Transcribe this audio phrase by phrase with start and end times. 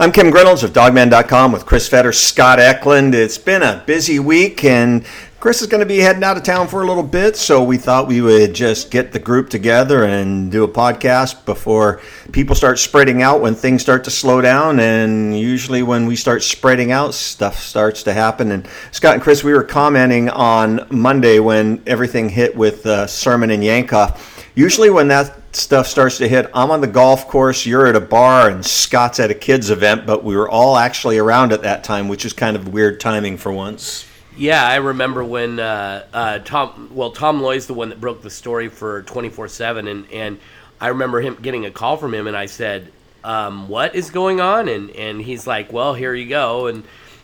[0.00, 3.14] I'm Kim Grinolds of Dawgman.com with Chris Fetter, Scott Eklund.
[3.14, 5.06] It's been a busy week, and
[5.38, 7.76] Chris is going to be heading out of town for a little bit, so we
[7.76, 12.00] thought we would just get the group together and do a podcast before
[12.32, 14.80] people start spreading out when things start to slow down.
[14.80, 18.50] And usually, when we start spreading out, stuff starts to happen.
[18.50, 23.54] And Scott and Chris, we were commenting on Monday when everything hit with uh, Sirmon
[23.54, 24.18] and Yankoff.
[24.56, 28.00] Usually, when that stuff starts to hit, I'm on the golf course, you're at a
[28.00, 31.84] bar, and Scott's at a kids' event, but we were all actually around at that
[31.84, 34.06] time, which is kind of weird timing for once.
[34.36, 36.90] Yeah, I remember when uh, uh, Tom.
[36.92, 40.40] Well, Tom Loy's the one that broke the story for twenty four seven, and and
[40.80, 42.90] I remember him getting a call from him, and I said,
[43.22, 46.82] um, "What is going on?" And and he's like, "Well, here you go," and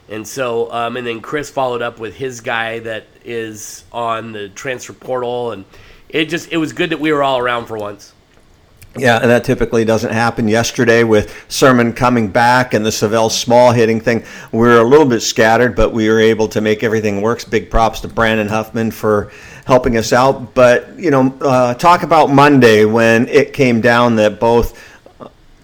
[0.08, 4.48] and so um, and then Chris followed up with his guy that is on the
[4.48, 5.64] transfer portal, and
[6.08, 8.12] it just it was good that we were all around for once.
[8.96, 10.48] Yeah, and that typically doesn't happen.
[10.48, 15.06] Yesterday, with Sirmon coming back and the Savell Small hitting thing, we were a little
[15.06, 17.48] bit scattered, but we were able to make everything work.
[17.48, 19.30] Big props to Brandon Huffman for
[19.64, 20.54] helping us out.
[20.54, 24.76] But you know, uh, talk about Monday when it came down that both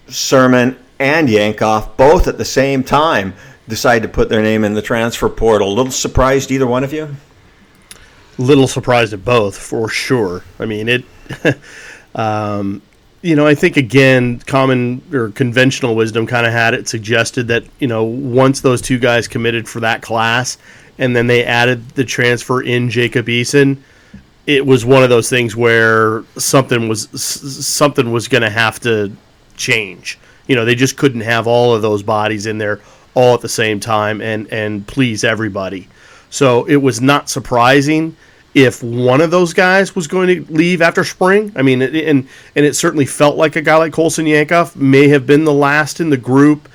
[0.07, 3.33] Sirmon and Yankoff, both at the same time,
[3.67, 5.67] decided to put their name in the transfer portal.
[5.67, 7.13] A little surprised, either one of you?
[8.37, 10.43] Little surprised at both, for sure.
[10.59, 11.03] I mean, it.
[12.15, 12.81] um,
[13.27, 17.65] you know, I think again, common or conventional wisdom kind of had it suggested that
[17.77, 20.57] you know once those two guys committed for that class,
[20.97, 23.79] and then they added the transfer in Jacob Eason,
[24.45, 29.11] it was one of those things where something was something was going to have to
[29.57, 30.17] change.
[30.47, 32.79] You know, they just couldn't have all of those bodies in there
[33.13, 35.89] all at the same time and and please everybody.
[36.29, 38.15] So it was not surprising
[38.57, 41.53] if one of those guys was going to leave after spring.
[41.55, 45.27] I mean, and and it certainly felt like a guy like Colson Yankoff may have
[45.27, 46.67] been the last in the group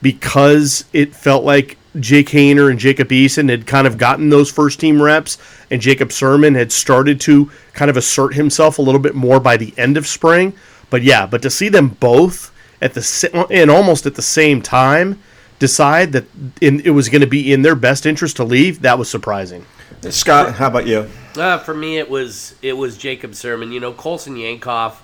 [0.00, 4.80] because it felt like Jake Haener and Jacob Eason had kind of gotten those first
[4.80, 5.36] team reps,
[5.70, 9.58] and Jacob Sirmon had started to kind of assert himself a little bit more by
[9.58, 10.54] the end of spring.
[10.88, 15.20] But yeah, but to see them both at the and almost at the same time
[15.58, 16.24] decide that
[16.62, 19.66] in, it was going to be in their best interest to leave, that was surprising.
[20.10, 21.10] Scott, how about you?
[21.38, 23.72] Uh, for me, it was it was Jacob Sirmon.
[23.72, 24.96] You know, Colson Yankoff.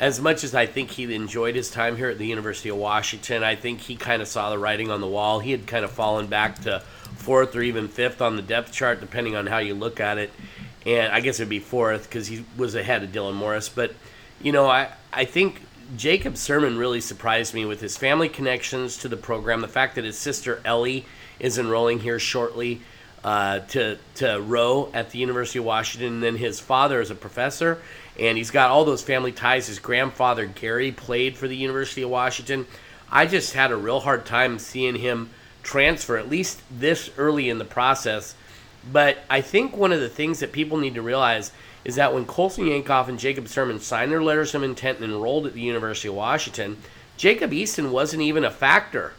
[0.00, 3.44] As much as I think he enjoyed his time here at the University of Washington,
[3.44, 5.38] I think he kind of saw the writing on the wall.
[5.38, 6.80] He had kind of fallen back to
[7.14, 10.32] fourth or even fifth on the depth chart, depending on how you look at it.
[10.84, 13.68] And I guess it'd be fourth because he was ahead of Dylan Morris.
[13.68, 13.94] But
[14.42, 15.62] you know, I I think
[15.96, 19.60] Jacob Sirmon really surprised me with his family connections to the program.
[19.60, 21.06] The fact that his sister Ellie
[21.38, 22.82] is enrolling here shortly
[23.24, 26.14] uh, to to row at the University of Washington.
[26.14, 27.80] And then his father is a professor,
[28.18, 29.66] and he's got all those family ties.
[29.66, 32.66] His grandfather Gary played for the University of Washington.
[33.10, 35.30] I just had a real hard time seeing him
[35.62, 38.34] transfer, at least this early in the process.
[38.92, 41.50] But I think one of the things that people need to realize
[41.86, 45.46] is that when Colson Yankoff and Jacob Sirmon signed their letters of intent and enrolled
[45.46, 46.76] at the University of Washington,
[47.16, 49.14] Jacob Eason wasn't even a factor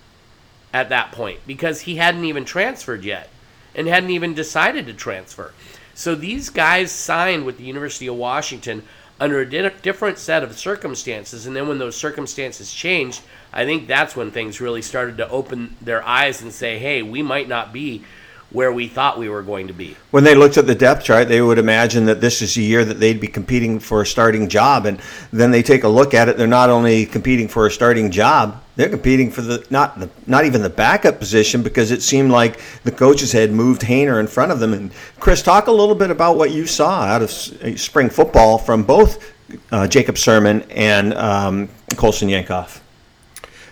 [0.74, 3.30] at that point because he hadn't even transferred yet
[3.76, 5.54] and hadn't even decided to transfer.
[5.94, 8.84] So these guys signed with the University of Washington
[9.20, 11.46] under a di- different set of circumstances.
[11.46, 13.22] And then when those circumstances changed,
[13.54, 17.22] I think that's when things really started to open their eyes and say, hey, we
[17.22, 18.04] might not be
[18.56, 19.98] where we thought we were going to be.
[20.12, 22.86] When they looked at the depth chart, they would imagine that this is a year
[22.86, 25.00] that they'd be competing for a starting job, and
[25.34, 26.38] then they take a look at it.
[26.38, 30.46] They're not only competing for a starting job; they're competing for the not the not
[30.46, 34.54] even the backup position because it seemed like the coaches had moved Haener in front
[34.54, 34.74] of them.
[34.74, 38.84] And Chris, talk a little bit about what you saw out of spring football from
[38.84, 39.34] both
[39.72, 42.80] uh, Jacob Sirmon and um, Colson Yankoff.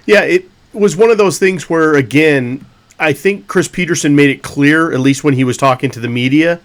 [0.05, 2.65] Yeah, it was one of those things where again
[3.03, 6.07] I think Chris Petersen made it clear, at least when he was talking to the
[6.07, 6.59] media,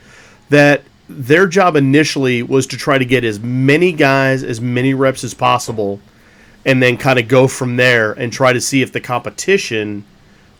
[0.48, 5.24] that their job initially was to try to get as many guys, as many reps
[5.24, 6.00] as possible,
[6.64, 10.04] and then kind of go from there and try to see if the competition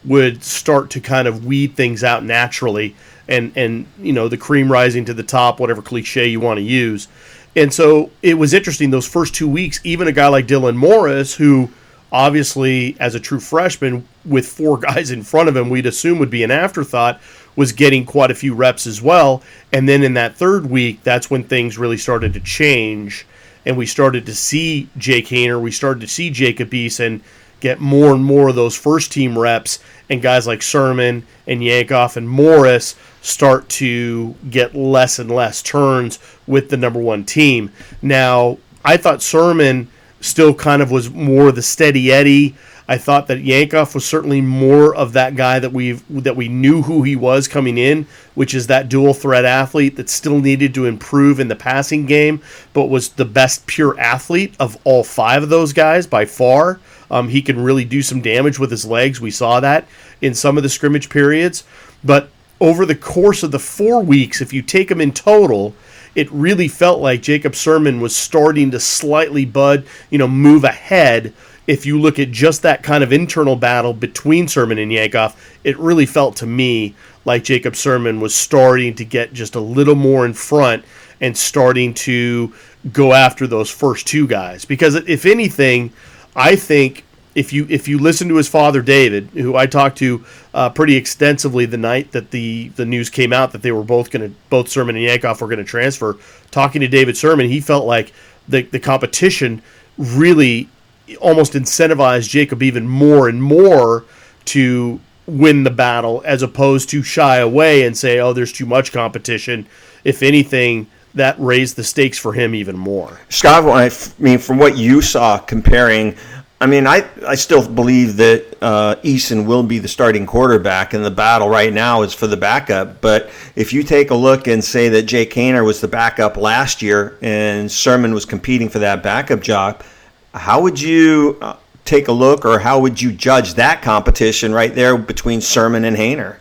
[0.04, 2.94] would start to kind of weed things out naturally
[3.26, 6.62] and and you know the cream rising to the top whatever cliche you want to
[6.62, 7.08] use.
[7.56, 11.34] And so it was interesting those first two weeks even a guy like dylan morris
[11.34, 11.68] who
[12.12, 16.30] obviously, as a true freshman, with four guys in front of him, we'd assume would
[16.30, 17.20] be an afterthought,
[17.56, 19.42] was getting quite a few reps as well.
[19.72, 23.26] And then in that third week, that's when things really started to change.
[23.66, 27.20] And we started to see Jake Haener, we started to see Jacob Eason
[27.60, 32.16] get more and more of those first team reps, and guys like Sirmon and Yankoff
[32.16, 37.72] and Morris start to get less and less turns with the number one team.
[38.00, 39.88] Now, I thought Sirmon
[40.20, 42.54] still kind of was more the steady Eddie.
[42.90, 46.80] I thought that Yankoff was certainly more of that guy that we that we knew
[46.80, 50.86] who he was coming in, which is that dual threat athlete that still needed to
[50.86, 52.40] improve in the passing game,
[52.72, 56.80] but was the best pure athlete of all five of those guys by far.
[57.10, 59.20] Um, he can really do some damage with his legs.
[59.20, 59.86] We saw that
[60.22, 61.64] in some of the scrimmage periods,
[62.02, 62.30] but
[62.60, 65.74] over the course of the four weeks, if you take them in total,
[66.14, 71.34] it really felt like Jacob Sirmon was starting to slightly bud, you know, move ahead
[71.68, 75.78] if you look at just that kind of internal battle between Sirmon and Yankoff, it
[75.78, 76.94] really felt to me
[77.26, 80.82] like Jacob Sirmon was starting to get just a little more in front
[81.20, 82.54] and starting to
[82.90, 84.64] go after those first two guys.
[84.64, 85.92] Because if anything,
[86.34, 87.04] I think
[87.34, 90.24] if you if you listen to his father David, who I talked to
[90.54, 94.10] uh, pretty extensively the night that the the news came out that they were both
[94.10, 96.16] going to both Sirmon and Yankoff were going to transfer,
[96.50, 98.14] talking to David Sirmon, he felt like
[98.48, 99.60] the the competition
[99.98, 100.70] really
[101.16, 104.04] almost incentivize Jacob even more and more
[104.46, 108.92] to win the battle as opposed to shy away and say, oh, there's too much
[108.92, 109.66] competition.
[110.04, 113.20] If anything, that raised the stakes for him even more.
[113.28, 116.16] Scott, I mean, from what you saw comparing,
[116.60, 121.04] I mean, I, I still believe that uh, Eason will be the starting quarterback, and
[121.04, 123.00] the battle right now is for the backup.
[123.00, 126.82] But if you take a look and say that Jake Haener was the backup last
[126.82, 129.82] year and Sirmon was competing for that backup job–
[130.38, 134.74] how would you uh, take a look, or how would you judge that competition right
[134.74, 136.36] there between Sirmon and Haener?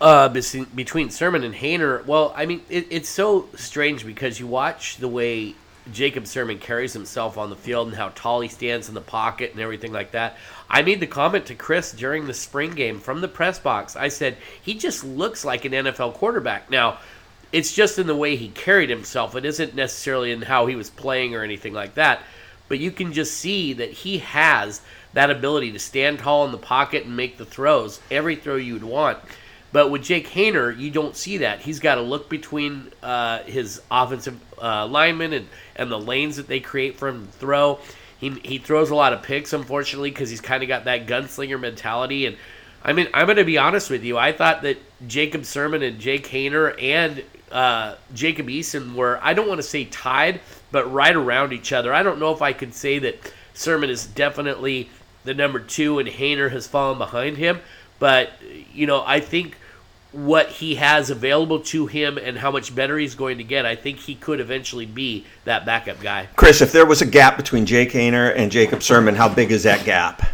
[0.00, 4.96] Uh, between Sirmon and Haener, well, I mean, it, it's so strange because you watch
[4.96, 5.54] the way
[5.92, 9.52] Jacob Sirmon carries himself on the field and how tall he stands in the pocket
[9.52, 10.38] and everything like that.
[10.70, 13.94] I made the comment to Chris during the spring game from the press box.
[13.94, 16.70] I said, he just looks like an NFL quarterback.
[16.70, 16.98] Now,
[17.52, 19.36] it's just in the way he carried himself.
[19.36, 22.22] It isn't necessarily in how he was playing or anything like that
[22.70, 24.80] but you can just see that he has
[25.12, 28.74] that ability to stand tall in the pocket and make the throws, every throw you
[28.74, 29.18] would want.
[29.72, 31.58] But with Jake Haener, you don't see that.
[31.58, 36.46] He's got to look between uh, his offensive uh, linemen and, and the lanes that
[36.46, 37.80] they create for him to throw.
[38.20, 41.58] He, he throws a lot of picks, unfortunately, because he's kind of got that gunslinger
[41.58, 42.26] mentality.
[42.26, 42.36] And
[42.84, 44.16] I mean, I'm going to be honest with you.
[44.16, 44.78] I thought that
[45.08, 49.86] Jacob Sirmon and Jake Haener and uh, Jacob Eason were, I don't want to say
[49.86, 50.40] tied,
[50.70, 51.92] but right around each other.
[51.92, 54.90] I don't know if I could say that Sirmon is definitely
[55.24, 57.60] the number two and Haener has fallen behind him,
[57.98, 58.30] but
[58.72, 59.56] you know I think
[60.12, 63.76] what he has available to him and how much better he's going to get, I
[63.76, 66.26] think he could eventually be that backup guy.
[66.34, 69.62] Chris, if there was a gap between Jake Haener and Jacob Sirmon, how big is
[69.62, 70.28] that gap?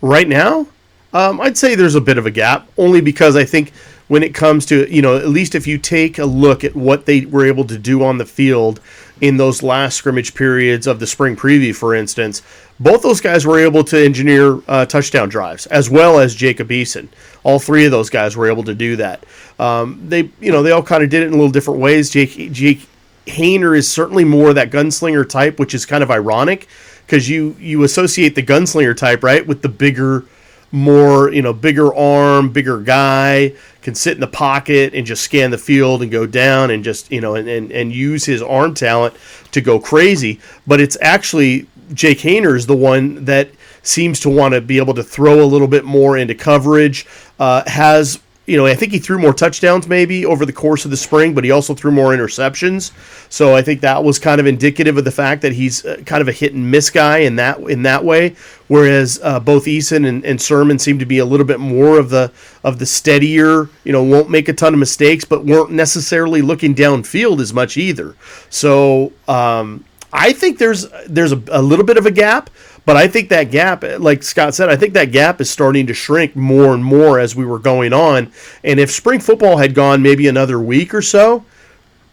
[0.00, 0.66] Right now,
[1.12, 3.72] um, I'd say there's a bit of a gap, only because I think
[4.08, 7.06] when it comes to you know at least if you take a look at what
[7.06, 8.80] they were able to do on the field
[9.20, 12.42] in those last scrimmage periods of the spring preview, for instance,
[12.78, 17.08] both those guys were able to engineer uh, touchdown drives as well as Jacob Eason.
[17.42, 19.24] All three of those guys were able to do that.
[19.58, 22.10] Um, they, you know, they all kind of did it in a little different ways.
[22.10, 22.86] Jake, Jake
[23.26, 26.68] Haener is certainly more that gunslinger type, which is kind of ironic
[27.06, 30.24] because you you associate the gunslinger type right with the bigger
[30.72, 35.50] more, you know, bigger arm, bigger guy, can sit in the pocket and just scan
[35.50, 38.74] the field and go down and just, you know, and, and, and use his arm
[38.74, 39.14] talent
[39.52, 40.40] to go crazy.
[40.66, 43.50] But it's actually Jake Haener is the one that
[43.82, 47.06] seems to want to be able to throw a little bit more into coverage,
[47.38, 50.92] uh, has you know, I think he threw more touchdowns maybe over the course of
[50.92, 52.92] the spring, but he also threw more interceptions.
[53.28, 56.22] So I think that was kind of indicative of the fact that he's uh, kind
[56.22, 58.36] of a hit and miss guy in that in that way.
[58.68, 62.10] Whereas uh, both Eason and, and Sirmon seem to be a little bit more of
[62.10, 66.40] the of the steadier, you know, won't make a ton of mistakes, but weren't necessarily
[66.40, 68.14] looking downfield as much either.
[68.48, 72.50] So um, I think there's there's a, a little bit of a gap.
[72.86, 75.94] But I think that gap, like Scott said, I think that gap is starting to
[75.94, 78.32] shrink more and more as we were going on.
[78.62, 81.44] And if spring football had gone maybe another week or so,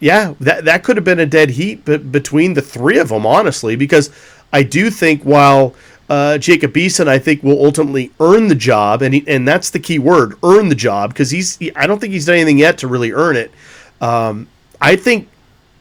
[0.00, 3.24] yeah, that that could have been a dead heat b- between the three of them,
[3.24, 4.10] honestly, because
[4.52, 5.74] I do think while
[6.08, 9.78] uh, Jacob Eason, I think, will ultimately earn the job, and he, and that's the
[9.78, 12.78] key word, earn the job, because he's he, I don't think he's done anything yet
[12.78, 13.52] to really earn it.
[14.00, 14.48] Um,
[14.80, 15.28] I think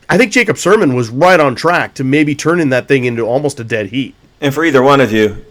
[0.08, 3.60] I think Jacob Sirmon was right on track to maybe turning that thing into almost
[3.60, 4.14] a dead heat.
[4.44, 5.46] And for either one of you,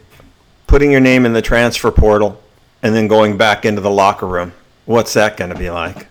[0.67, 2.43] putting your name in the transfer portal
[2.83, 4.53] and then going back into the locker room,
[4.85, 6.09] what's that going to be like?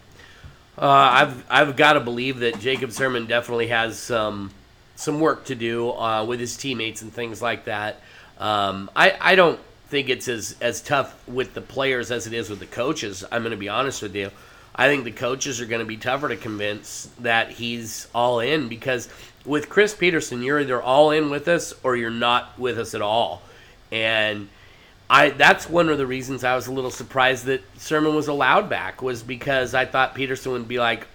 [0.79, 4.49] Uh, I've I've got to believe that Jacob Sirmon definitely has some
[4.95, 8.01] some work to do uh, with his teammates and things like that.
[8.39, 9.59] Um, I I don't
[9.89, 13.23] think it's as as tough with the players as it is with the coaches.
[13.31, 14.31] I'm going to be honest with you.
[14.75, 18.69] I think the coaches are going to be tougher to convince that he's all in
[18.69, 19.07] because
[19.45, 23.01] with Chris Petersen, you're either all in with us or you're not with us at
[23.01, 23.41] all.
[23.91, 24.49] And
[25.09, 28.69] I that's one of the reasons I was a little surprised that Sirmon was allowed
[28.69, 31.07] back was because I thought Petersen would be like,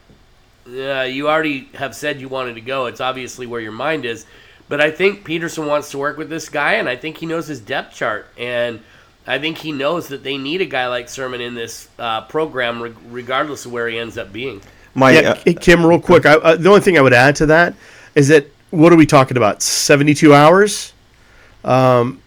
[0.69, 2.87] yeah, you already have said you wanted to go.
[2.87, 4.27] It's obviously where your mind is.
[4.69, 7.47] But I think Petersen wants to work with this guy, and I think he knows
[7.47, 8.27] his depth chart.
[8.37, 8.81] And
[9.25, 12.83] I think he knows that they need a guy like Sirmon in this uh, program,
[12.83, 14.61] re- regardless of where he ends up being.
[14.93, 16.27] My Yeah, uh, Kim, real quick.
[16.27, 17.75] I, uh, the only thing I would add to that
[18.17, 19.63] is that what are we talking about?
[19.63, 20.93] Seventy-two hours.
[21.65, 22.21] Um,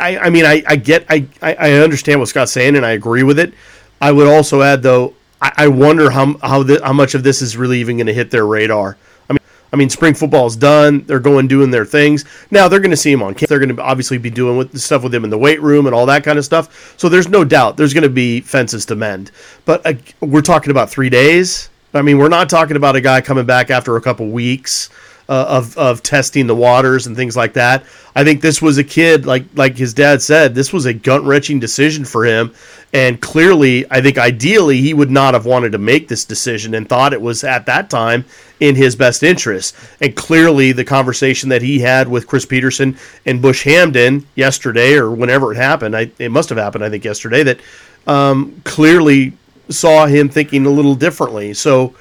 [0.00, 3.22] I, I mean, I, I get, I, I understand what Scott's saying, and I agree
[3.22, 3.52] with it.
[4.00, 5.12] I would also add, though,
[5.42, 8.14] I, I wonder how how the, how much of this is really even going to
[8.14, 8.96] hit their radar.
[9.28, 9.40] I mean,
[9.72, 11.02] I mean, spring football's done.
[11.02, 12.68] They're going doing their things now.
[12.68, 13.34] They're going to see him on.
[13.34, 13.50] camp.
[13.50, 15.94] They're going to obviously be doing with stuff with him in the weight room and
[15.94, 16.94] all that kind of stuff.
[16.96, 19.30] So there's no doubt there's going to be fences to mend.
[19.66, 21.68] But uh, we're talking about three days.
[21.92, 24.88] I mean, we're not talking about a guy coming back after a couple weeks
[25.28, 27.84] uh, of of testing the waters and things like that.
[28.14, 30.54] I think this was a kid like like his dad said.
[30.54, 32.54] This was a gut wrenching decision for him,
[32.92, 36.88] and clearly, I think ideally he would not have wanted to make this decision and
[36.88, 38.24] thought it was at that time
[38.60, 39.76] in his best interest.
[40.00, 45.10] And clearly, the conversation that he had with Chris Petersen and Bush Hamdan yesterday or
[45.10, 47.60] whenever it happened, I, it must have happened, I think, yesterday that
[48.06, 49.32] um, clearly
[49.68, 51.52] saw him thinking a little differently.
[51.54, 51.94] So,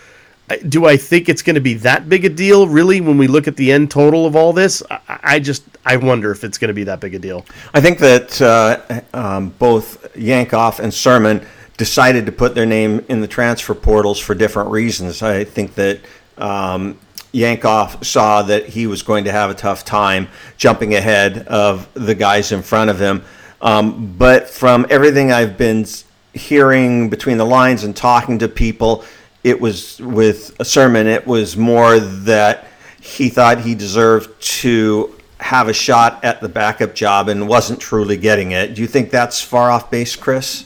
[0.68, 3.48] do I think it's going to be that big a deal, really, when we look
[3.48, 4.84] at the end total of all this?
[4.90, 7.46] I, I just, I wonder if it's going to be that big a deal.
[7.74, 11.46] I think that uh, um, both Yankoff and Sirmon
[11.78, 15.22] decided to put their name in the transfer portals for different reasons.
[15.22, 16.00] I think that
[16.38, 16.98] um,
[17.34, 22.16] Yankoff saw that he was going to have a tough time jumping ahead of the
[22.16, 23.24] guys in front of him.
[23.62, 25.86] Um, but from everything I've been
[26.34, 29.04] hearing between the lines and talking to people,
[29.46, 32.66] it was with a Sirmon, it was more that
[33.00, 38.18] he thought he deserved to have a shot at the backup job and wasn't truly
[38.18, 38.74] getting it.
[38.74, 40.66] Do you think that's far off base, Chris?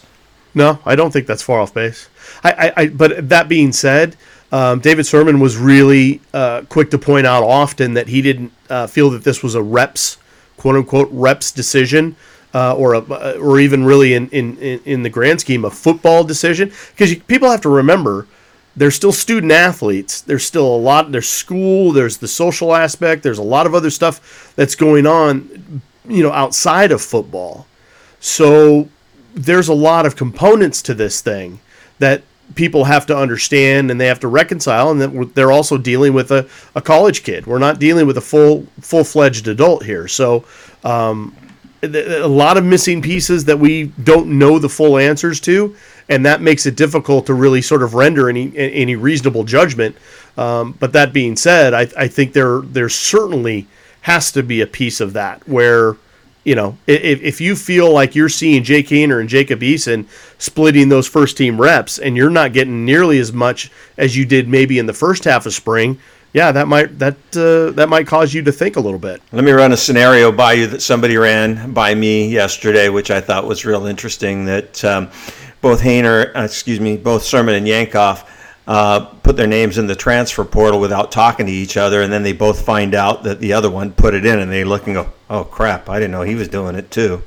[0.55, 2.07] No, I don't think that's far off base.
[2.41, 4.15] I, I, I but that being said,
[4.53, 8.87] um, David Sirmon was really uh, quick to point out often that he didn't uh,
[8.87, 10.17] feel that this was a reps,
[10.55, 12.15] quote unquote, reps decision.
[12.51, 12.99] Uh, or a,
[13.37, 17.47] or even really in, in, in in the grand scheme a football decision because people
[17.47, 18.25] have to remember
[18.75, 20.21] they're still student athletes.
[20.21, 21.11] There's still a lot.
[21.11, 21.91] There's school.
[21.91, 23.23] There's the social aspect.
[23.23, 27.67] There's a lot of other stuff that's going on, you know, outside of football.
[28.19, 28.89] So
[29.33, 31.59] there's a lot of components to this thing
[31.99, 32.23] that
[32.55, 36.31] people have to understand and they have to reconcile, and that they're also dealing with
[36.31, 37.45] a, a college kid.
[37.45, 40.07] We're not dealing with a full full fledged adult here.
[40.07, 40.45] So.
[40.83, 41.35] Um,
[41.81, 45.75] a lot of missing pieces that we don't know the full answers to,
[46.09, 49.95] and that makes it difficult to really sort of render any any reasonable judgment.
[50.37, 53.67] Um, but that being said, I, I think there there certainly
[54.01, 55.95] has to be a piece of that where
[56.43, 60.05] you know if, if you feel like you're seeing Jake Haener and Jacob Eason
[60.37, 64.49] splitting those first team reps, and you're not getting nearly as much as you did
[64.49, 65.99] maybe in the first half of spring.
[66.31, 69.21] Yeah, that might that uh, that might cause you to think a little bit.
[69.31, 73.19] Let me run a scenario by you that somebody ran by me yesterday, which I
[73.19, 74.45] thought was real interesting.
[74.45, 75.09] That um,
[75.61, 78.29] both Haener, uh, excuse me, both Sirmon and Yankoff
[78.67, 82.21] uh, put their names in the transfer portal without talking to each other, and then
[82.21, 84.93] they both find out that the other one put it in, and they look and
[84.93, 85.89] go, "Oh crap!
[85.89, 87.23] I didn't know he was doing it too."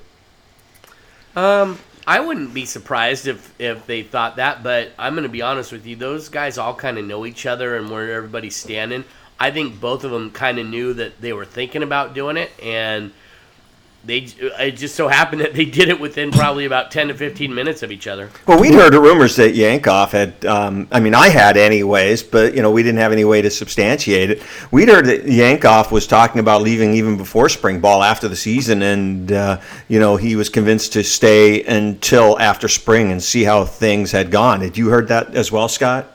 [1.34, 5.42] Um, I wouldn't be surprised if if they thought that, but I'm going to be
[5.42, 5.96] honest with you.
[5.96, 9.04] Those guys all kind of know each other and where everybody's standing.
[9.38, 12.50] I think both of them kind of knew that they were thinking about doing it,
[12.62, 13.12] and
[14.04, 17.54] they it just so happened that they did it within probably about 10 to 15
[17.54, 18.30] minutes of each other.
[18.46, 20.44] Well, we'd heard rumors that Yankoff had.
[20.44, 23.50] Um, I mean, I had anyways, but you know, we didn't have any way to
[23.50, 24.42] substantiate it.
[24.70, 28.82] We'd heard that Yankoff was talking about leaving even before spring ball after the season,
[28.82, 33.64] and uh, you know, he was convinced to stay until after spring and see how
[33.64, 34.60] things had gone.
[34.62, 36.11] Had you heard that as well, Scott?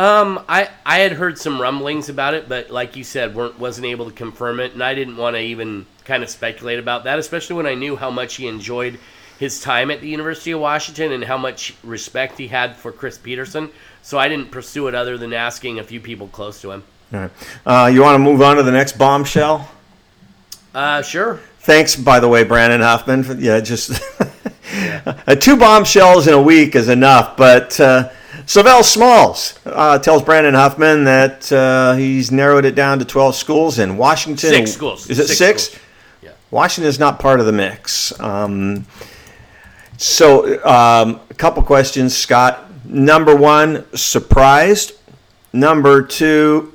[0.00, 3.86] Um, I I had heard some rumblings about it, but like you said, weren't wasn't
[3.86, 7.18] able to confirm it, and I didn't want to even kind of speculate about that,
[7.18, 8.98] especially when I knew how much he enjoyed
[9.38, 13.18] his time at the University of Washington and how much respect he had for Chris
[13.18, 13.68] Petersen.
[14.00, 16.82] So I didn't pursue it other than asking a few people close to him.
[17.12, 17.30] All right.
[17.66, 19.68] Uh, you want to move on to the next bombshell?
[20.74, 21.40] Uh, sure.
[21.58, 23.22] Thanks, by the way, Brandon Huffman.
[23.22, 24.00] For, yeah, just
[25.04, 27.36] uh, two bombshells in a week is enough.
[27.36, 28.08] But uh,
[28.50, 33.78] Savell Smalls uh, tells Brandon Huffman that uh, he's narrowed it down to 12 schools
[33.78, 34.50] in Washington.
[34.50, 35.08] Six schools.
[35.08, 35.80] Is it Six six?
[36.20, 36.32] Yeah.
[36.50, 38.18] Washington is not part of the mix.
[38.18, 38.86] Um,
[39.98, 42.68] so, um, a couple questions, Scott.
[42.84, 44.94] Number one, surprised.
[45.52, 46.72] Number two,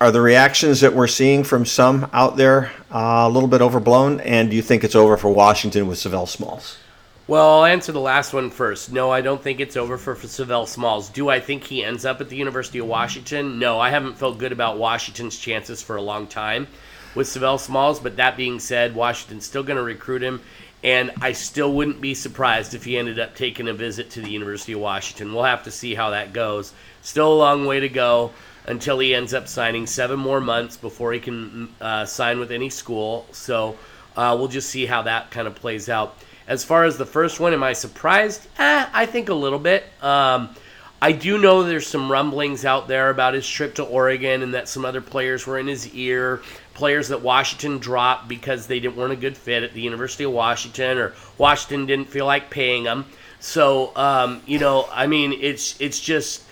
[0.00, 4.18] are the reactions that we're seeing from some out there uh, a little bit overblown?
[4.18, 6.76] And do you think it's over for Washington with Savell Smalls?
[7.26, 8.92] Well, I'll answer the last one first.
[8.92, 11.08] No, I don't think it's over for, Savell Smalls.
[11.08, 13.58] Do I think he ends up at the University of Washington?
[13.58, 16.66] No, I haven't felt good about Washington's chances for a long time
[17.14, 17.98] with Savell Smalls.
[17.98, 20.42] But that being said, Washington's still going to recruit him,
[20.82, 24.30] and I still wouldn't be surprised if he ended up taking a visit to the
[24.30, 25.32] University of Washington.
[25.32, 26.74] We'll have to see how that goes.
[27.00, 28.32] Still a long way to go
[28.66, 32.68] until he ends up signing seven more months before he can uh, sign with any
[32.68, 33.24] school.
[33.32, 33.78] So
[34.14, 36.18] uh, we'll just see how that kind of plays out.
[36.46, 38.46] As far as the first one, am I surprised?
[38.58, 39.84] Eh, I think a little bit.
[40.02, 40.54] Um,
[41.00, 44.68] I do know there's some rumblings out there about his trip to Oregon and that
[44.68, 46.42] some other players were in his ear.
[46.72, 50.32] Players that Washington dropped because they didn't weren't a good fit at the University of
[50.32, 53.06] Washington or Washington didn't feel like paying them.
[53.40, 56.44] So um, you know, I mean, it's it's just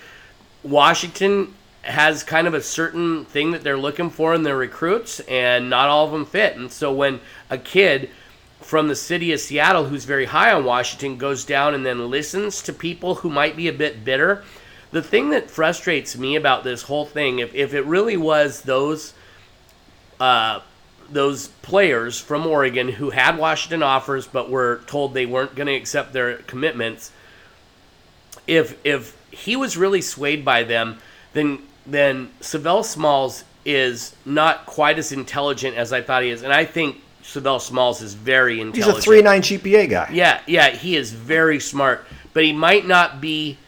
[0.63, 5.71] Washington has kind of a certain thing that they're looking for in their recruits, and
[5.71, 6.57] not all of them fit.
[6.57, 7.21] And so when
[7.51, 8.11] a kid
[8.63, 12.63] from the city of Seattle who's very high on Washington goes down and then listens
[12.63, 14.45] to people who might be a bit bitter.
[14.91, 19.15] The thing that frustrates me about this whole thing, if, if it really was those
[20.21, 20.61] uh,
[21.11, 25.75] those players from Oregon who had Washington offers but were told they weren't going to
[25.75, 27.13] accept their commitments,
[28.47, 30.99] if if he was really swayed by them,
[31.33, 36.53] then then Savell Smalls is not quite as intelligent as I thought he is, and
[36.53, 38.97] I think Savell Smalls is very intelligent.
[38.97, 40.11] He's a three nine GPA guy.
[40.13, 43.59] Yeah, yeah, he is very smart, but he might not be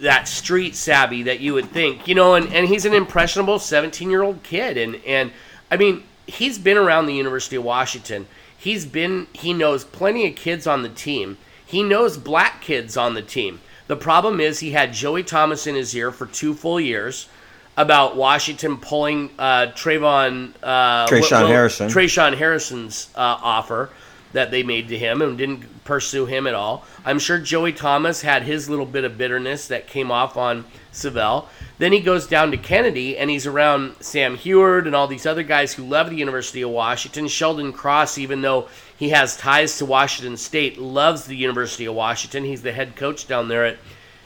[0.00, 2.06] that street savvy that you would think.
[2.06, 4.76] You know, and, and he's an impressionable 17 year old kid.
[4.76, 5.32] And, and
[5.70, 8.26] I mean, he's been around the University of Washington.
[8.56, 11.38] He's been, he knows plenty of kids on the team.
[11.66, 13.60] He knows black kids on the team.
[13.86, 17.28] The problem is he had Joey Thomas in his ear for two full years
[17.76, 21.88] about Washington pulling uh, Trayvon uh, Trayshawn Will- Harrison.
[21.88, 23.90] Trayshawn Harrison's uh, offer
[24.32, 26.84] that they made to him and didn't pursue him at all.
[27.04, 31.48] I'm sure Joey Thomas had his little bit of bitterness that came off on Savell.
[31.78, 35.42] Then he goes down to Kennedy and he's around Sam Huard and all these other
[35.42, 37.28] guys who love the University of Washington.
[37.28, 42.44] Sheldon Cross, even though he has ties to Washington State, loves the University of Washington.
[42.44, 43.76] He's the head coach down there at,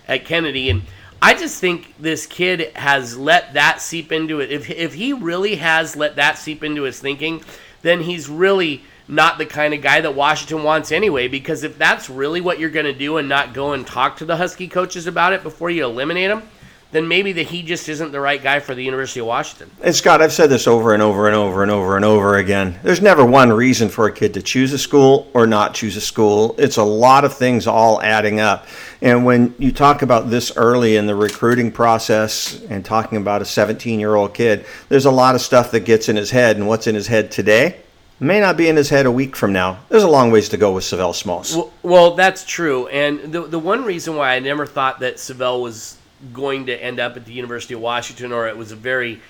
[0.07, 0.71] at Kennedy.
[0.71, 0.83] And
[1.21, 4.53] I just think this kid has let that seep into it.
[4.53, 7.43] If, if he really has let that seep into his thinking,
[7.83, 11.27] then he's really not the kind of guy that Washington wants anyway.
[11.27, 14.25] Because if that's really what you're going to do and not go and talk to
[14.25, 16.43] the Husky coaches about it before you eliminate him,
[16.91, 19.71] then maybe that he just isn't the right guy for the University of Washington.
[19.83, 22.79] And Scott, I've said this over and over and over and over and over again.
[22.83, 26.01] There's never one reason for a kid to choose a school or not choose a
[26.01, 26.55] school.
[26.59, 28.67] It's a lot of things all adding up.
[29.03, 33.45] And when you talk about this early in the recruiting process and talking about a
[33.45, 36.57] 17 year old kid, there's a lot of stuff that gets in his head.
[36.57, 37.83] And what's in his head today
[38.19, 39.79] may not be in his head a week from now.
[39.91, 41.55] There's a long ways to go with Savell Smalls.
[41.55, 42.89] Well, well, that's true.
[42.89, 45.98] And the, the one reason why I never thought that Savell was
[46.33, 49.21] going to end up at the University of Washington, or it was a very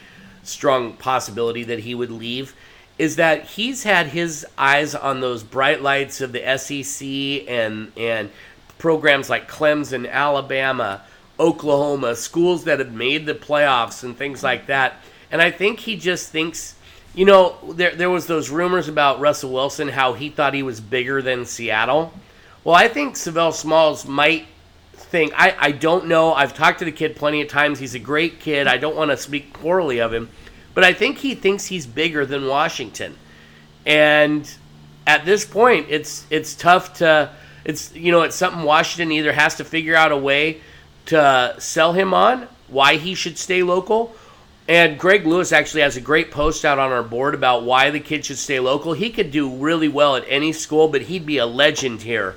[0.43, 2.55] strong possibility that he would leave,
[2.99, 8.31] is that he's had his eyes on those bright lights of the SEC and and
[8.79, 11.03] programs like Clemson, Alabama,
[11.39, 14.95] Oklahoma, schools that have made the playoffs and things like that.
[15.31, 16.77] And I think he just thinks,
[17.15, 20.81] you know, there there was those rumors about Russell Wilson how he thought he was
[20.81, 22.13] bigger than Seattle.
[22.65, 24.47] Well, I think Savell Smalls might
[25.09, 26.35] think I, I don't know.
[26.35, 27.79] I've talked to the kid plenty of times.
[27.79, 28.67] He's a great kid.
[28.67, 30.29] I don't want to speak poorly of him,
[30.75, 33.17] but I think he thinks he's bigger than Washington.
[33.87, 34.51] And
[35.07, 37.31] at this point, it's it's tough to
[37.65, 40.61] it's you know it's something Washington either has to figure out a way
[41.07, 44.15] to sell him on why he should stay local.
[44.69, 48.01] And Greg Lewis actually has a great post out on our board about why the
[48.01, 48.93] kid should stay local.
[48.93, 52.37] He could do really well at any school, but he'd be a legend here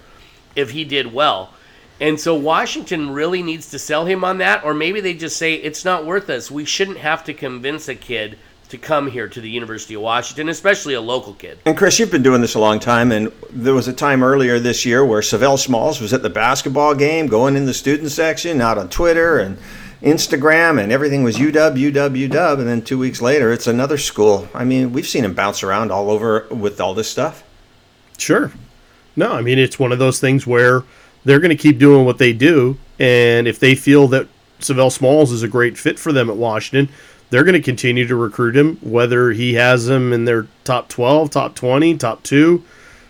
[0.56, 1.54] if he did well.
[2.02, 5.54] And so Washington really needs to sell him on that, or maybe they just say
[5.54, 6.50] it's not worth us.
[6.50, 10.50] We shouldn't have to convince a kid to come here to the University of Washington,
[10.50, 11.60] especially a local kid.
[11.64, 14.60] And Chris, you've been doing this a long time, and there was a time earlier
[14.60, 18.62] this year where Savell Smalls was at the basketball game, going in the student section,
[18.62, 19.60] out on Twitter and
[20.02, 22.58] Instagram, and everything was UW, UW, UW.
[22.58, 24.50] And then two weeks later, it's another school.
[24.56, 27.44] I mean, we've seen him bounce around all over with all this stuff.
[28.18, 28.52] Sure.
[29.16, 30.84] No, I mean it's one of those things where
[31.24, 34.28] they're going to keep doing what they do, and if they feel that
[34.60, 36.94] Savell Smalls is a great fit for them at Washington,
[37.30, 41.30] they're going to continue to recruit him, whether he has them in their top twelve,
[41.30, 42.64] top twenty, top two,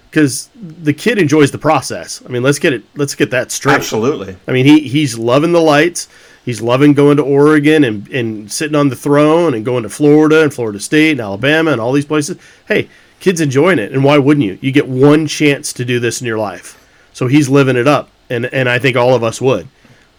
[0.09, 2.21] because the kid enjoys the process.
[2.25, 3.75] I mean, let's get it, let's get that straight.
[3.75, 4.35] Absolutely.
[4.47, 6.07] I mean, he he's loving the lights.
[6.43, 10.41] He's loving going to Oregon and, and sitting on the throne and going to Florida
[10.41, 12.35] and Florida State and Alabama and all these places.
[12.67, 13.91] Hey, kid's enjoying it.
[13.91, 14.57] And why wouldn't you?
[14.59, 16.80] You get one chance to do this in your life.
[17.13, 18.09] So he's living it up.
[18.29, 19.67] And, and I think all of us would.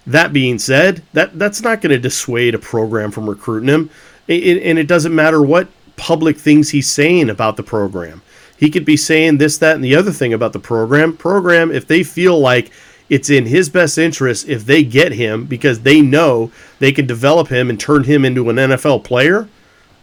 [0.07, 3.91] That being said, that, that's not going to dissuade a program from recruiting him.
[4.29, 8.23] It, and it doesn't matter what public things he's saying about the program.
[8.57, 11.17] He could be saying this, that, and the other thing about the program.
[11.17, 12.71] Program, if they feel like
[13.09, 17.49] it's in his best interest if they get him because they know they can develop
[17.49, 19.49] him and turn him into an NFL player,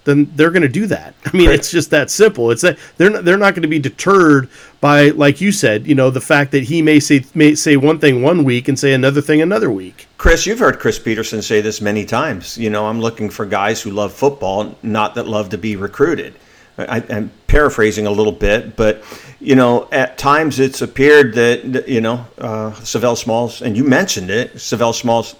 [0.03, 1.13] then they're going to do that.
[1.25, 2.51] I mean, it's just that simple.
[2.51, 4.49] It's that they're not, they're not going to be deterred
[4.81, 7.99] by, like you said, you know, the fact that he may say may say one
[7.99, 10.07] thing one week and say another thing another week.
[10.17, 12.57] Chris, you've heard Chris Petersen say this many times.
[12.57, 16.35] You know, I'm looking for guys who love football, not that love to be recruited.
[16.77, 19.03] I, am paraphrasing a little bit, but
[19.41, 24.29] you know, at times it's appeared that you know uh, Savell Smalls, and you mentioned
[24.29, 25.35] it, Savell Smalls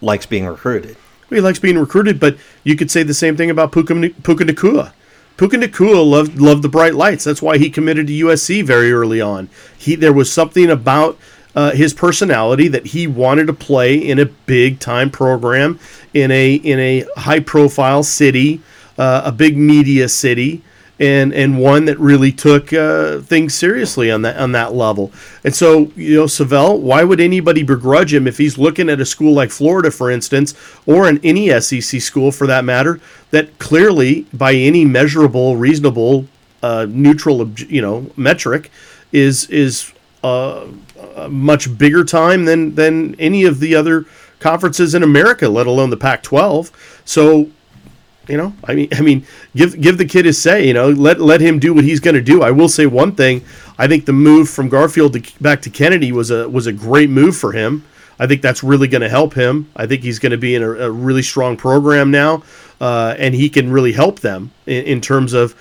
[0.00, 0.96] likes being recruited.
[1.30, 4.92] He likes being recruited, but you could say the same thing about Puka, Puka Nacua.
[5.36, 7.24] Puka Nacua loved loved the bright lights.
[7.24, 9.48] That's why he committed to USC very early on.
[9.76, 11.18] He there was something about
[11.56, 15.78] uh, his personality that he wanted to play in a big time program
[16.12, 18.60] in a in a high profile city
[18.98, 20.62] uh, a big media city
[21.04, 25.12] and and one that really took uh, things seriously on that on that level.
[25.44, 29.04] And so, you know, Savell, why would anybody begrudge him if he's looking at a
[29.04, 30.54] school like Florida, for instance,
[30.86, 36.26] or an any SEC school for that matter, that clearly, by any measurable, reasonable,
[36.62, 38.70] uh, neutral, you know, metric,
[39.12, 40.66] is is uh,
[41.16, 44.06] a much bigger time than than any of the other
[44.40, 46.70] conferences in America, let alone the Pac-12.
[47.04, 47.50] So
[48.28, 50.66] you know, I mean, I mean, give give the kid his say.
[50.66, 52.42] You know, let let him do what he's going to do.
[52.42, 53.44] I will say one thing.
[53.78, 57.10] I think the move from Garfield to, back to Kennedy was a was a great
[57.10, 57.84] move for him.
[58.18, 59.70] I think that's really going to help him.
[59.74, 62.44] I think he's going to be in a, a really strong program now,
[62.80, 65.54] uh, and he can really help them in, in, terms of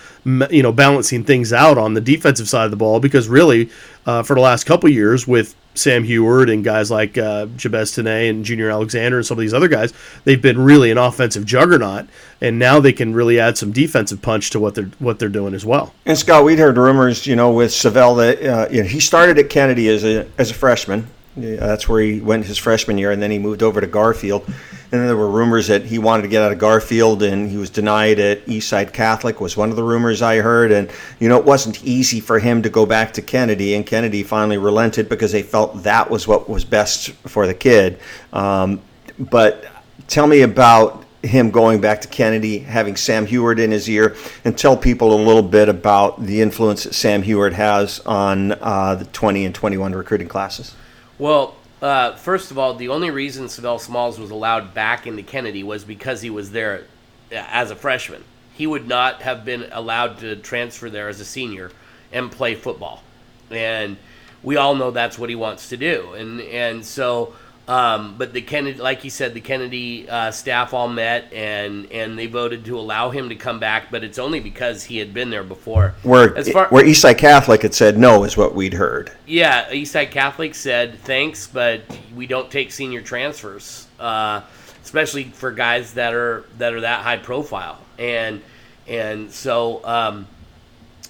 [0.51, 2.99] you know balancing things out on the defensive side of the ball.
[2.99, 3.69] Because really,
[4.05, 8.27] uh, for the last couple years, with Sam Huard and guys like uh, Jabez Tenney
[8.27, 12.07] and Junior Alexander and some of these other guys, they've been really an offensive juggernaut,
[12.41, 15.53] and now they can really add some defensive punch to what they're what they're doing
[15.53, 15.93] as well.
[16.05, 19.37] And Scott, we'd heard rumors, you know, with Savell that uh, you know, he started
[19.37, 21.07] at Kennedy as a as a freshman.
[21.35, 24.43] That's where he went his freshman year, and then he moved over to Garfield.
[24.45, 27.57] And then there were rumors that he wanted to get out of Garfield, and he
[27.57, 29.41] was denied at Eastside Catholic.
[29.41, 32.61] Was one of the rumors I heard, and you know it wasn't easy for him
[32.61, 36.47] to go back to Kennedy, and Kennedy finally relented because they felt that was what
[36.47, 37.99] was best for the kid.
[38.31, 38.81] Um,
[39.17, 39.65] but
[40.07, 44.15] tell me about him going back to Kennedy, having Sam Huard in his ear,
[44.45, 48.95] and tell people a little bit about the influence that Sam Huard has on uh,
[48.95, 50.75] the 20 and 21 recruiting classes.
[51.23, 55.63] Well, uh, first of all, the only reason Savell Smalls was allowed back into Kennedy
[55.63, 56.83] was because he was there
[57.31, 58.25] uh, as a freshman.
[58.53, 61.71] He would not have been allowed to transfer there as a senior
[62.11, 63.03] and play football.
[63.49, 63.95] And
[64.43, 66.11] we all know that's what he wants to do.
[66.11, 67.33] And and so
[67.67, 72.19] um, but the Kennedy, like you said, the Kennedy uh, staff all met and and
[72.19, 75.29] they voted to allow him to come back, but it's only because he had been
[75.29, 75.95] there before.
[76.03, 79.11] Where as far, where Eastside Catholic had said no is what we'd heard.
[79.25, 84.41] Yeah, Eastside Catholic said thanks, but we don't take senior transfers, uh,
[84.83, 87.79] especially for guys that are that are that high profile.
[87.97, 88.41] And
[88.87, 90.27] and so um,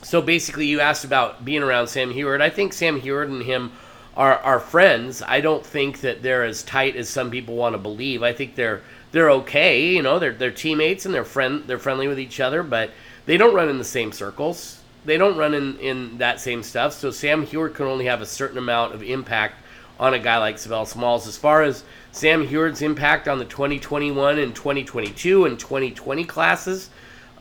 [0.03, 2.41] so basically, you asked about being around Sam Huard.
[2.41, 3.71] I think Sam Huard and him
[4.15, 5.21] are are friends.
[5.25, 8.23] I don't think that they're as tight as some people want to believe.
[8.23, 9.87] I think they're they're okay.
[9.93, 12.91] You know, they're they're teammates and they're friend they're friendly with each other, but
[13.25, 14.79] they don't run in the same circles.
[15.05, 16.93] They don't run in, in that same stuff.
[16.93, 19.55] So Sam Huard can only have a certain amount of impact
[19.99, 21.27] on a guy like Savell Smalls.
[21.27, 26.89] As far as Sam Huard's impact on the 2021 and 2022 and 2020 classes,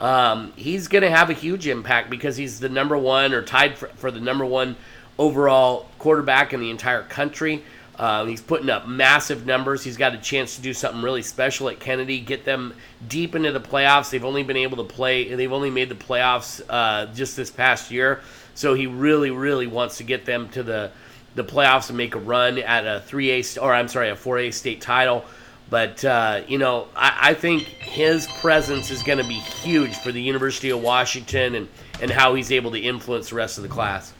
[0.00, 3.78] um, he's going to have a huge impact because he's the number one or tied
[3.78, 4.76] for, for the number one
[5.18, 7.62] overall quarterback in the entire country.
[7.96, 9.84] Uh, he's putting up massive numbers.
[9.84, 12.74] He's got a chance to do something really special at Kennedy, get them
[13.08, 14.10] deep into the playoffs.
[14.10, 17.90] They've only been able to play, they've only made the playoffs uh, just this past
[17.90, 18.20] year.
[18.54, 20.90] So he really, really wants to get them to the,
[21.34, 24.80] the playoffs and make a run at a 3A, or I'm sorry, a 4A state
[24.80, 25.24] title.
[25.70, 30.12] But, uh, you know, I, I, think his presence is going to be huge for
[30.12, 31.68] the University of Washington and,
[32.00, 34.12] and how he's able to influence the rest of the class.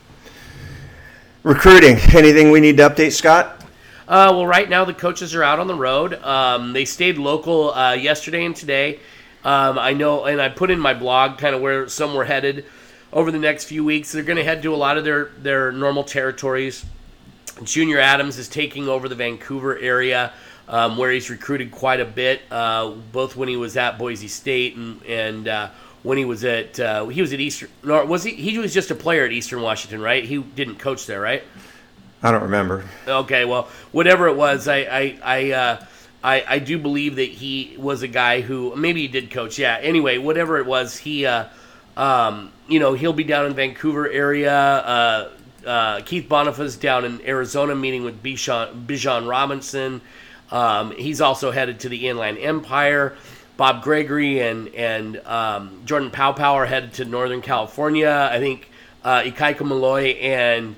[1.45, 1.97] Recruiting.
[2.15, 3.61] Anything we need to update, Scott?
[4.07, 6.15] Uh, well, right now the coaches are out on the road.
[6.23, 9.01] Um, they stayed local uh, yesterday and today.
[9.45, 12.65] Um, I know, and I put in my blog kind of where some were headed
[13.13, 14.13] over the next few weeks.
[14.13, 16.85] They're going to head to a lot of their their normal territories.
[17.65, 20.33] Junior Adams is taking over the Vancouver area.
[20.69, 24.77] um, where he's recruited quite a bit, uh, both when he was at Boise State
[24.77, 25.69] and and uh,
[26.03, 27.69] when he was at uh, he was at Eastern.
[27.83, 28.33] Nor was he?
[28.33, 30.25] He was just a player at Eastern Washington, right?
[30.25, 31.43] He didn't coach there, right?
[32.23, 32.85] I don't remember.
[33.07, 35.85] Okay, well, whatever it was, I I I, uh,
[36.23, 39.59] I I do believe that he was a guy who maybe he did coach.
[39.59, 39.79] Yeah.
[39.81, 41.47] Anyway, whatever it was, he uh,
[41.97, 44.53] um, you know he'll be down in Vancouver area.
[44.53, 45.31] Uh,
[45.67, 50.01] uh, Keith Bhonapha down in Arizona meeting with Bijan, Bijan Robinson.
[50.51, 53.17] Um, he's also headed to the Inland Empire.
[53.63, 58.29] Bob Gregory and and um, Jordan Paopao are headed to Northern California.
[58.29, 58.69] I think
[59.05, 60.75] uh, Ikaika Malloy and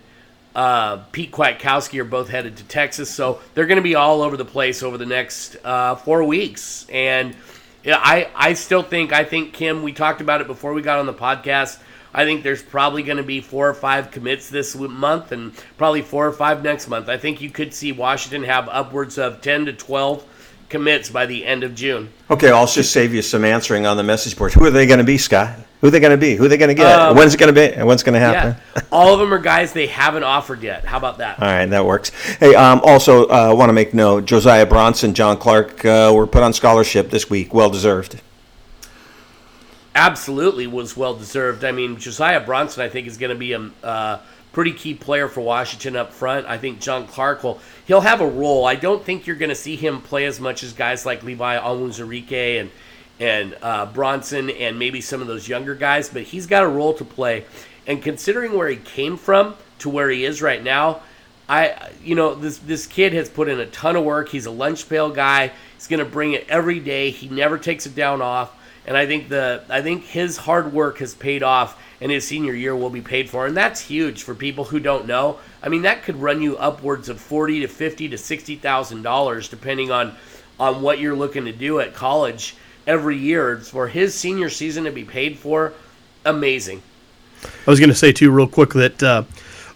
[0.54, 4.36] uh, Pete Kwiatkowski are both headed to Texas, so they're going to be all over
[4.36, 6.84] the place over the next uh, four weeks.
[6.90, 7.34] And
[7.86, 9.82] I I still think I think Kim.
[9.82, 11.78] We talked about it before we got on the podcast.
[12.12, 16.02] I think there's probably going to be four or five commits this month, and probably
[16.02, 17.08] four or five next month.
[17.08, 20.22] I think you could see Washington have upwards of ten to twelve
[20.74, 22.12] commits by the end of June.
[22.28, 24.52] Okay, I'll just save you some answering on the message board.
[24.54, 25.56] Who are they going to be, Scott?
[25.80, 26.34] Who are they going to be?
[26.34, 26.98] Who are they going to get?
[26.98, 27.72] Um, When's it going to be?
[27.72, 28.60] And when's going to happen?
[28.74, 30.84] Yeah, all of them are guys they haven't offered yet.
[30.84, 31.38] How about that?
[31.38, 32.10] All right, that works.
[32.38, 36.42] Hey, um, also uh, want to make note: Josiah Bronson, John Clark uh, were put
[36.42, 37.54] on scholarship this week.
[37.54, 38.20] Well deserved.
[39.94, 41.62] absolutely was well deserved.
[41.62, 44.18] I mean, Josiah Bronson, I think, is going to be a uh,
[44.54, 46.46] pretty key player for Washington up front.
[46.46, 48.64] I think John Clark will he'll have a role.
[48.64, 51.58] I don't think you're going to see him play as much as guys like Levi
[51.58, 52.70] Onwuzurike and
[53.20, 56.94] and uh, Bronson and maybe some of those younger guys, but he's got a role
[56.94, 57.44] to play.
[57.86, 61.02] And considering where he came from to where he is right now,
[61.48, 64.28] I you know this this kid has put in a ton of work.
[64.28, 65.52] He's a lunch pail guy.
[65.74, 67.10] He's going to bring it every day.
[67.10, 68.56] He never takes it down off.
[68.86, 72.52] And I think the I think his hard work has paid off, and his senior
[72.52, 75.38] year will be paid for, and that's huge for people who don't know.
[75.62, 79.48] I mean, that could run you upwards of forty to fifty to sixty thousand dollars,
[79.48, 80.14] depending on
[80.60, 83.56] on what you're looking to do at college every year.
[83.56, 85.72] For his senior season to be paid for,
[86.26, 86.82] amazing.
[87.42, 89.24] I was going to say too, real quick, that uh,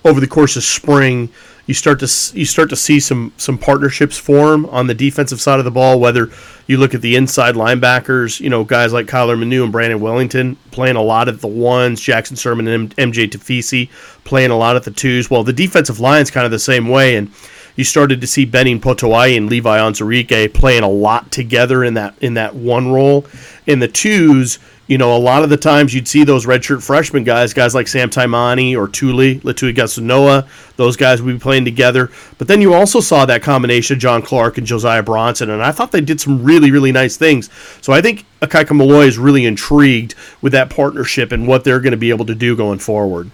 [0.04, 1.30] over the course of spring,
[1.68, 5.58] you start to you start to see some some partnerships form on the defensive side
[5.58, 6.00] of the ball.
[6.00, 6.30] Whether
[6.66, 10.56] you look at the inside linebackers, you know guys like Kyler Manu and Brandon Wellington
[10.70, 13.90] playing a lot at the ones, Jackson Sirmon and MJ Tafisi
[14.24, 15.30] playing a lot at the twos.
[15.30, 17.30] Well, the defensive line's kind of the same way, and
[17.76, 22.14] you started to see Benning Potoa'e and Levi Onwuzurike playing a lot together in that
[22.22, 23.26] in that one role.
[23.66, 27.22] In the twos, you know, a lot of the times you'd see those redshirt freshman
[27.22, 32.10] guys, guys like Sam Taimani or Tuli, Letuligasenoa, those guys would be playing together.
[32.38, 35.72] But then you also saw that combination of John Clark and Josiah Bronson, and I
[35.72, 37.50] thought they did some really, really nice things.
[37.82, 41.92] So I think Ikaika Malloy is really intrigued with that partnership and what they're going
[41.92, 43.30] to be able to do going forward.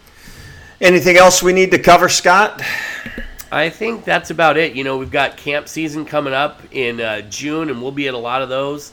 [0.81, 2.61] Anything else we need to cover, Scott?
[3.53, 4.75] I think that's about it.
[4.75, 8.14] You know, we've got camp season coming up in uh, June, and we'll be at
[8.14, 8.93] a lot of those,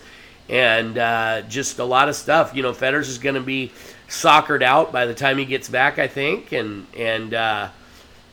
[0.51, 2.53] and uh, just a lot of stuff.
[2.53, 3.71] You know, Fetters is going to be
[4.07, 7.69] soccered out by the time he gets back, I think, and and uh,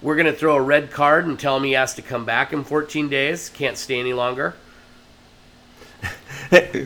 [0.03, 2.53] we're going to throw a red card and tell him he has to come back
[2.53, 3.49] in 14 days.
[3.49, 4.55] Can't stay any longer.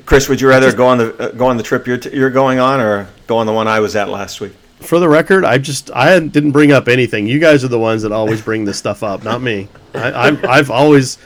[0.06, 2.30] Chris, would you rather go on the uh, go on the trip you're t- you're
[2.30, 4.52] going on, or go on the one I was at last week?
[4.80, 7.26] For the record, I just I didn't bring up anything.
[7.26, 9.68] You guys are the ones that always bring this stuff up, not me.
[9.94, 11.18] I, I'm, I've always,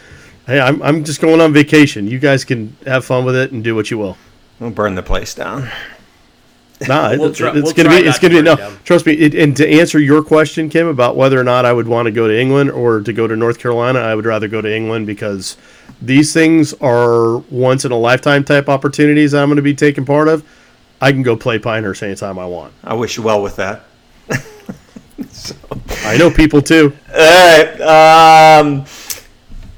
[0.46, 2.06] hey, I'm, I'm just going on vacation.
[2.06, 4.16] You guys can have fun with it and do what you will.
[4.60, 5.68] We'll burn the place down.
[6.88, 8.56] Nah, We'll it- try- it's we'll gonna be it's gonna be no.
[8.56, 8.78] down.
[8.84, 9.14] Trust me.
[9.14, 12.12] It, and to answer your question, Kim, about whether or not I would want to
[12.12, 15.06] go to England or to go to North Carolina, I would rather go to England
[15.06, 15.56] because
[16.02, 20.04] these things are once in a lifetime type opportunities that I'm going to be taking
[20.04, 20.44] part of.
[21.00, 22.72] I can go play Pinehurst anytime I want.
[22.84, 23.84] I wish you well with that.
[26.04, 26.96] I know people too.
[27.14, 27.80] All right.
[28.60, 28.84] Um,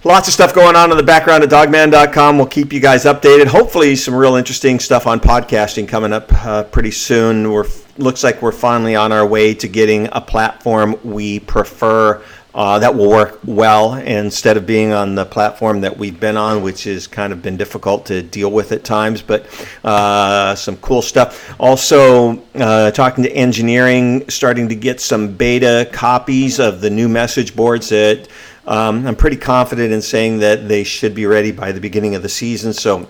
[0.04, 2.36] lots of stuff going on in the background at dawgman.com.
[2.36, 3.46] We'll keep you guys updated.
[3.46, 7.50] Hopefully, some real interesting stuff on podcasting coming up uh, pretty soon.
[7.50, 7.66] We're
[7.98, 12.22] looks like we're finally on our way to getting a platform we prefer.
[12.54, 16.62] Uh, that will work well instead of being on the platform that we've been on,
[16.62, 19.22] which has kind of been difficult to deal with at times.
[19.22, 19.46] But
[19.84, 21.54] uh, some cool stuff.
[21.60, 27.54] Also, uh, talking to engineering, starting to get some beta copies of the new message
[27.54, 28.28] boards that
[28.68, 32.20] um, I'm pretty confident in saying that they should be ready by the beginning of
[32.22, 32.74] the season.
[32.74, 33.08] So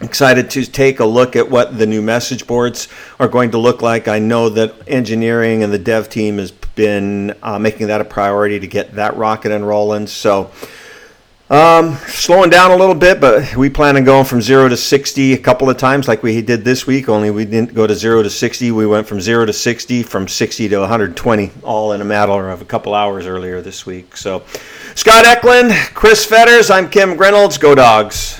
[0.00, 2.88] excited to take a look at what the new message boards
[3.20, 4.08] are going to look like.
[4.08, 8.58] I know that engineering and the dev team has been uh, making that a priority
[8.58, 10.08] to get that rocket and rolling.
[10.08, 10.50] So
[11.50, 15.32] Um, slowing down a little bit, but we plan on going from zero to 60
[15.32, 17.08] a couple of times like we did this week.
[17.08, 18.70] Only we didn't go to zero to 60.
[18.70, 22.62] We went from zero to 60, from 60 to 120, all in a matter of
[22.62, 24.16] a couple hours earlier this week.
[24.16, 24.44] So,
[24.94, 27.58] Scott Eklund, Chris Fetters, I'm Kim Grinolds.
[27.58, 28.39] Go Dogs.